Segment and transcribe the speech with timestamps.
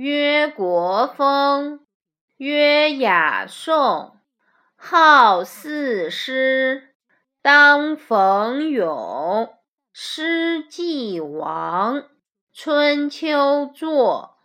[0.00, 1.84] 曰国风，
[2.36, 4.16] 曰雅颂，
[4.76, 6.94] 号四诗，
[7.42, 9.52] 当逢咏，
[9.92, 12.04] 诗既亡。
[12.52, 14.38] 春秋作，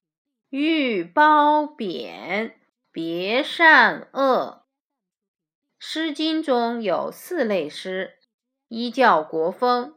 [0.49, 2.59] 欲褒贬，
[2.91, 4.63] 别善恶。
[5.77, 8.15] 《诗经》中有四类诗：
[8.69, 9.93] 一叫国风，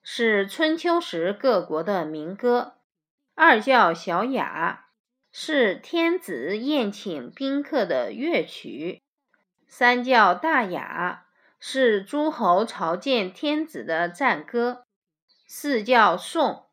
[0.00, 2.74] 是春秋时各国的民歌；
[3.34, 4.81] 二叫小雅，
[5.32, 9.00] 是天子宴请宾客的乐曲；
[9.66, 11.26] 三叫大雅，
[11.58, 14.84] 是诸侯朝见天子的赞歌；
[15.48, 16.66] 四叫颂。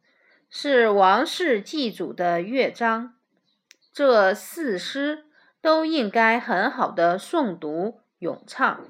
[0.51, 3.13] 是王室祭祖的乐章，
[3.93, 5.25] 这四诗
[5.61, 8.83] 都应该很好的诵读咏唱。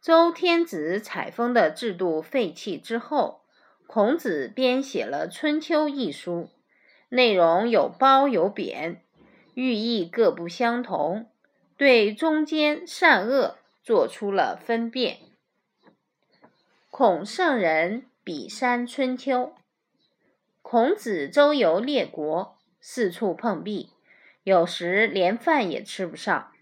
[0.00, 3.42] 周天子采风的制度废弃之后，
[3.88, 6.48] 孔子编写了《春秋》一书，
[7.08, 9.00] 内容有褒有贬，
[9.54, 11.28] 寓意各不相同，
[11.76, 15.18] 对中间善恶做出了分辨。
[16.90, 19.54] 孔圣人比山春秋。
[20.62, 23.90] 孔子周游列国，四处碰壁，
[24.42, 26.52] 有时连饭也吃不上。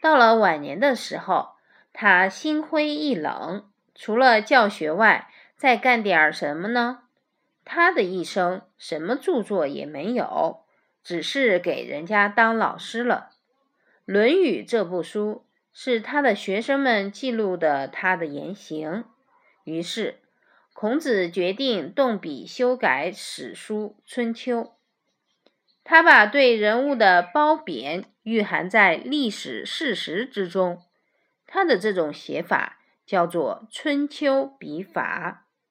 [0.00, 1.50] 到了晚年的时候，
[1.92, 7.02] 他心灰意冷，除了教学外，再干点什么呢？
[7.64, 10.64] 他的一生什么著作也没有，
[11.02, 13.30] 只是给人家当老师了。
[14.04, 19.04] 《论语》这部书是他的学生们记录的他的言行，
[19.64, 20.18] 于是。
[20.74, 24.62] 孔子决定动笔修改史书《春秋》，
[25.84, 30.82] 他把对人物的褒贬蕴含在历史事实之中。
[31.46, 35.46] 他的这种写法叫做“春秋笔法”。